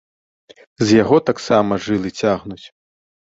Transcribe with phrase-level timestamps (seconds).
[0.85, 2.65] З яго таксама жылы цягнуць!